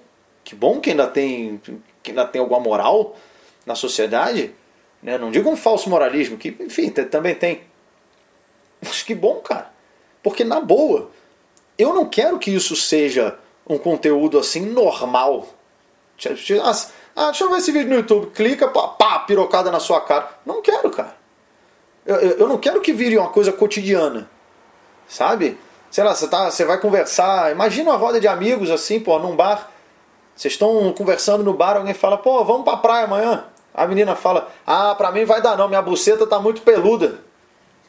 que 0.43 0.55
bom 0.55 0.79
que 0.79 0.89
ainda 0.89 1.05
tem, 1.05 1.61
que 2.01 2.09
ainda 2.09 2.25
tem 2.25 2.41
alguma 2.41 2.59
moral 2.59 3.15
na 3.63 3.75
sociedade. 3.75 4.55
Né? 5.03 5.19
Não 5.19 5.29
digo 5.29 5.51
um 5.51 5.55
falso 5.55 5.87
moralismo, 5.87 6.35
que 6.35 6.57
enfim, 6.59 6.89
também 6.89 7.35
tem. 7.35 7.61
Mas 8.81 9.03
que 9.03 9.13
bom, 9.13 9.35
cara. 9.35 9.71
Porque 10.23 10.43
na 10.43 10.59
boa, 10.59 11.11
eu 11.77 11.93
não 11.93 12.05
quero 12.05 12.39
que 12.39 12.51
isso 12.51 12.75
seja 12.75 13.37
um 13.67 13.77
conteúdo 13.77 14.37
assim 14.37 14.61
normal 14.61 15.47
ah, 17.15 17.25
deixa 17.25 17.43
eu 17.43 17.49
ver 17.49 17.57
esse 17.57 17.71
vídeo 17.71 17.89
no 17.89 17.95
YouTube. 17.95 18.31
Clica, 18.31 18.67
pá, 18.67 18.87
pá 18.87 19.19
pirocada 19.19 19.71
na 19.71 19.79
sua 19.79 20.01
cara. 20.01 20.29
Não 20.45 20.61
quero, 20.61 20.89
cara. 20.89 21.15
Eu, 22.05 22.15
eu, 22.15 22.47
não 22.47 22.57
quero 22.57 22.81
que 22.81 22.91
vire 22.91 23.17
uma 23.17 23.29
coisa 23.29 23.51
cotidiana. 23.51 24.29
Sabe? 25.07 25.57
Sei 25.91 26.03
lá, 26.03 26.15
você, 26.15 26.27
tá, 26.27 26.49
você 26.49 26.65
vai 26.65 26.79
conversar. 26.79 27.51
Imagina 27.51 27.91
uma 27.91 27.97
roda 27.97 28.19
de 28.19 28.27
amigos 28.27 28.71
assim, 28.71 28.99
pô, 28.99 29.19
num 29.19 29.35
bar. 29.35 29.69
Vocês 30.35 30.53
estão 30.53 30.91
conversando 30.93 31.43
no 31.43 31.53
bar, 31.53 31.77
alguém 31.77 31.93
fala, 31.93 32.17
pô, 32.17 32.43
vamos 32.43 32.63
pra 32.63 32.77
praia 32.77 33.05
amanhã. 33.05 33.45
A 33.73 33.85
menina 33.85 34.15
fala, 34.15 34.49
ah, 34.65 34.95
pra 34.95 35.11
mim 35.11 35.25
vai 35.25 35.41
dar 35.41 35.55
não, 35.55 35.67
minha 35.67 35.81
buceta 35.81 36.25
tá 36.25 36.39
muito 36.39 36.61
peluda. 36.61 37.22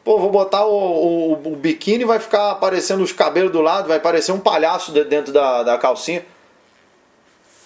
Pô, 0.05 0.19
vou 0.19 0.29
botar 0.29 0.63
o, 0.67 0.71
o, 0.71 1.33
o 1.33 1.55
biquíni 1.55 2.05
vai 2.05 2.19
ficar 2.19 2.51
aparecendo 2.51 3.01
os 3.01 3.11
cabelos 3.11 3.51
do 3.51 3.59
lado, 3.59 3.87
vai 3.87 3.99
parecer 3.99 4.31
um 4.31 4.39
palhaço 4.39 4.91
dentro 4.91 5.33
da, 5.33 5.63
da 5.63 5.79
calcinha. 5.79 6.23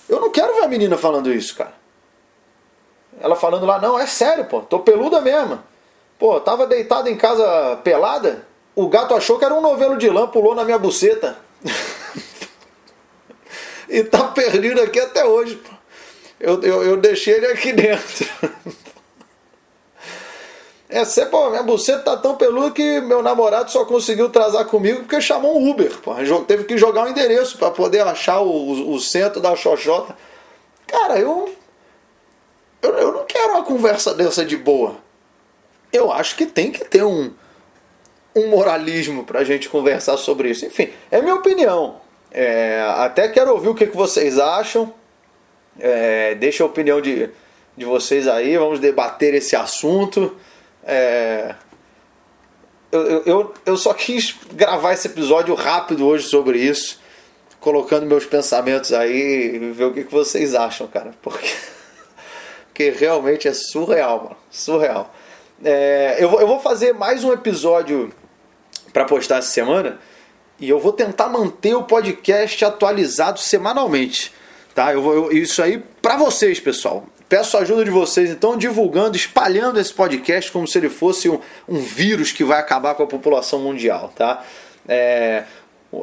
Eu 0.07 0.21
não 0.21 0.31
quero 0.31 0.55
ver 0.55 0.63
a 0.63 0.67
menina 0.69 0.97
falando 0.97 1.33
isso, 1.33 1.53
cara. 1.53 1.73
Ela 3.19 3.35
falando 3.35 3.65
lá, 3.65 3.81
não, 3.81 3.99
é 3.99 4.07
sério, 4.07 4.45
pô, 4.45 4.61
tô 4.61 4.79
peluda 4.79 5.19
mesmo. 5.19 5.61
Pô, 6.17 6.39
tava 6.39 6.65
deitada 6.65 7.09
em 7.09 7.17
casa 7.17 7.75
pelada, 7.83 8.47
o 8.73 8.87
gato 8.87 9.13
achou 9.13 9.37
que 9.37 9.43
era 9.43 9.53
um 9.53 9.59
novelo 9.59 9.97
de 9.97 10.09
lã, 10.09 10.25
pulou 10.25 10.55
na 10.55 10.63
minha 10.63 10.79
buceta. 10.79 11.37
e 13.89 14.01
tá 14.05 14.29
perdido 14.29 14.81
aqui 14.81 15.01
até 15.01 15.25
hoje, 15.25 15.57
pô. 15.57 15.71
Eu, 16.39 16.63
eu, 16.63 16.83
eu 16.83 16.95
deixei 16.95 17.33
ele 17.33 17.47
aqui 17.47 17.73
dentro. 17.73 18.25
É, 20.89 21.05
você, 21.05 21.23
pô, 21.27 21.51
minha 21.51 21.61
buceta 21.61 22.01
tá 22.01 22.17
tão 22.17 22.35
peluda 22.35 22.71
que 22.71 22.99
meu 23.01 23.21
namorado 23.21 23.69
só 23.69 23.85
conseguiu 23.85 24.27
transar 24.27 24.65
comigo 24.65 25.01
porque 25.01 25.21
chamou 25.21 25.59
um 25.59 25.69
Uber. 25.69 25.95
Pô. 26.01 26.15
Teve 26.47 26.63
que 26.63 26.79
jogar 26.79 27.03
um 27.03 27.09
endereço 27.09 27.59
para 27.59 27.69
poder 27.69 28.01
achar 28.01 28.41
o, 28.41 28.91
o, 28.91 28.99
centro 28.99 29.39
da 29.39 29.55
Xoxota. 29.55 30.17
Cara, 30.87 31.19
eu, 31.19 31.53
eu. 32.81 32.91
Eu 32.91 33.11
não 33.13 33.25
quero 33.25 33.53
uma 33.53 33.63
conversa 33.63 34.15
dessa 34.15 34.43
de 34.43 34.57
boa. 34.57 34.95
Eu 35.93 36.11
acho 36.11 36.35
que 36.35 36.47
tem 36.47 36.71
que 36.71 36.83
ter 36.83 37.03
um, 37.03 37.31
um 38.35 38.47
moralismo 38.47 39.23
pra 39.23 39.43
gente 39.43 39.69
conversar 39.69 40.17
sobre 40.17 40.49
isso. 40.49 40.65
Enfim, 40.65 40.89
é 41.11 41.21
minha 41.21 41.35
opinião. 41.35 42.01
É, 42.31 42.81
até 42.97 43.27
quero 43.27 43.51
ouvir 43.51 43.69
o 43.69 43.75
que, 43.75 43.85
que 43.85 43.95
vocês 43.95 44.39
acham. 44.39 44.91
É, 45.79 46.33
deixa 46.33 46.63
a 46.63 46.67
opinião 46.67 46.99
de, 46.99 47.29
de 47.77 47.85
vocês 47.85 48.27
aí, 48.27 48.57
vamos 48.57 48.79
debater 48.79 49.35
esse 49.35 49.55
assunto. 49.55 50.35
É... 50.91 51.53
Eu, 52.91 53.23
eu, 53.23 53.53
eu 53.67 53.77
só 53.77 53.93
quis 53.93 54.35
gravar 54.51 54.93
esse 54.93 55.07
episódio 55.07 55.53
rápido 55.53 56.07
hoje 56.07 56.27
sobre 56.27 56.57
isso, 56.57 56.99
colocando 57.59 58.07
meus 58.07 58.25
pensamentos 58.25 58.91
aí 58.91 59.55
e 59.55 59.71
ver 59.71 59.83
o 59.83 59.93
que, 59.93 60.03
que 60.05 60.11
vocês 60.11 60.55
acham, 60.55 60.87
cara. 60.87 61.11
Porque, 61.21 61.53
porque 62.65 62.89
realmente 62.89 63.47
é 63.47 63.53
surreal, 63.53 64.23
mano. 64.23 64.37
Surreal. 64.49 65.13
É, 65.63 66.15
eu, 66.17 66.31
eu 66.39 66.47
vou 66.47 66.59
fazer 66.59 66.93
mais 66.93 67.23
um 67.23 67.31
episódio 67.31 68.11
para 68.91 69.05
postar 69.05 69.37
essa 69.37 69.51
semana 69.51 69.99
e 70.59 70.67
eu 70.67 70.79
vou 70.79 70.91
tentar 70.91 71.29
manter 71.29 71.75
o 71.75 71.83
podcast 71.83 72.65
atualizado 72.65 73.39
semanalmente. 73.39 74.33
Tá? 74.73 74.91
Eu 74.91 75.03
vou, 75.03 75.13
eu, 75.13 75.31
isso 75.31 75.61
aí 75.61 75.77
para 76.01 76.17
vocês, 76.17 76.59
pessoal. 76.59 77.05
Peço 77.29 77.55
a 77.57 77.59
ajuda 77.59 77.85
de 77.85 77.91
vocês, 77.91 78.31
então, 78.31 78.57
divulgando, 78.57 79.15
espalhando 79.15 79.79
esse 79.79 79.93
podcast 79.93 80.51
como 80.51 80.67
se 80.67 80.75
ele 80.79 80.89
fosse 80.89 81.29
um, 81.29 81.39
um 81.67 81.79
vírus 81.79 82.31
que 82.31 82.43
vai 82.43 82.59
acabar 82.59 82.95
com 82.95 83.03
a 83.03 83.07
população 83.07 83.59
mundial, 83.59 84.11
tá? 84.15 84.43
É, 84.87 85.43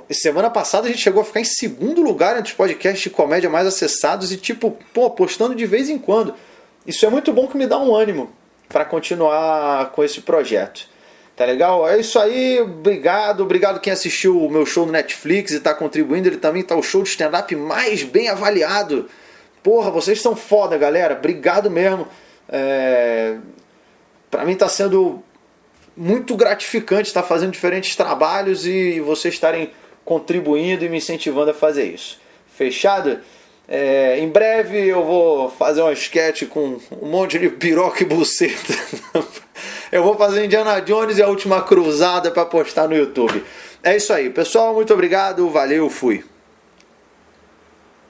semana 0.09 0.49
passada 0.49 0.87
a 0.87 0.90
gente 0.90 1.02
chegou 1.02 1.23
a 1.23 1.25
ficar 1.25 1.40
em 1.40 1.45
segundo 1.45 2.00
lugar 2.00 2.38
entre 2.38 2.52
os 2.52 2.56
podcasts 2.56 3.02
de 3.02 3.11
comédia 3.11 3.50
mais 3.50 3.66
acessados 3.66 4.30
e, 4.30 4.37
tipo, 4.37 4.78
pô, 4.95 5.11
postando 5.11 5.52
de 5.52 5.66
vez 5.66 5.90
em 5.90 5.99
quando. 5.99 6.33
isso 6.87 7.04
é 7.04 7.11
muito 7.11 7.33
bom 7.33 7.49
que 7.49 7.56
me 7.56 7.66
dá 7.66 7.76
um 7.76 7.92
ânimo 7.92 8.30
para 8.68 8.85
continuar 8.85 9.90
com 9.90 10.04
esse 10.04 10.21
projeto. 10.21 10.88
Tá 11.35 11.45
legal? 11.45 11.88
É 11.88 11.99
isso 11.99 12.21
aí, 12.21 12.61
obrigado, 12.61 13.42
obrigado 13.42 13.80
quem 13.80 13.92
assistiu 13.92 14.40
o 14.40 14.49
meu 14.49 14.64
show 14.64 14.87
no 14.87 14.92
Netflix 14.92 15.50
e 15.50 15.56
está 15.56 15.75
contribuindo. 15.75 16.28
Ele 16.28 16.38
também 16.38 16.62
tá 16.62 16.76
o 16.76 16.83
show 16.83 17.02
de 17.02 17.09
stand-up 17.09 17.54
mais 17.56 18.04
bem 18.04 18.28
avaliado. 18.28 19.09
Porra, 19.66 19.90
vocês 19.90 20.23
são 20.23 20.37
foda, 20.37 20.78
galera. 20.78 21.16
Obrigado 21.16 21.68
mesmo. 21.68 22.06
É... 22.49 23.37
Para 24.30 24.44
mim 24.44 24.52
está 24.52 24.68
sendo 24.68 25.25
muito 25.96 26.37
gratificante 26.37 27.08
estar 27.08 27.25
fazendo 27.25 27.50
diferentes 27.50 27.96
trabalhos 27.96 28.64
e 28.64 29.00
vocês 29.00 29.35
estarem 29.35 29.73
contribuindo 30.04 30.85
e 30.85 30.88
me 30.88 30.99
incentivando 30.99 31.50
a 31.50 31.54
fazer 31.54 31.82
isso. 31.82 32.20
Fechado? 32.56 33.18
É, 33.66 34.20
em 34.20 34.28
breve 34.28 34.87
eu 34.87 35.04
vou 35.04 35.50
fazer 35.50 35.82
uma 35.82 35.92
sketch 35.94 36.44
com 36.44 36.78
um 37.02 37.08
monte 37.08 37.37
de 37.37 37.49
piroca 37.49 38.04
e 38.04 38.06
buceta. 38.06 38.73
eu 39.90 40.04
vou 40.04 40.16
fazer 40.16 40.44
Indiana 40.44 40.78
Jones 40.78 41.18
e 41.18 41.25
a 41.25 41.26
última 41.26 41.61
cruzada 41.61 42.30
para 42.30 42.44
postar 42.44 42.87
no 42.87 42.94
YouTube. 42.94 43.42
É 43.82 43.96
isso 43.96 44.12
aí, 44.12 44.30
pessoal. 44.30 44.73
Muito 44.75 44.94
obrigado. 44.94 45.50
Valeu, 45.50 45.90
fui. 45.90 46.23